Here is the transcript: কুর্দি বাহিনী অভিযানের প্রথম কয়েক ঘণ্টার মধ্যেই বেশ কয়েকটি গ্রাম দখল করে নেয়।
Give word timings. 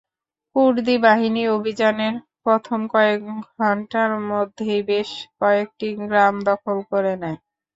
কুর্দি 0.55 0.95
বাহিনী 1.05 1.43
অভিযানের 1.55 2.13
প্রথম 2.43 2.79
কয়েক 2.93 3.19
ঘণ্টার 3.55 4.11
মধ্যেই 4.29 4.81
বেশ 4.89 5.09
কয়েকটি 5.39 5.87
গ্রাম 6.01 6.35
দখল 6.49 6.77
করে 6.91 7.13
নেয়। 7.21 7.37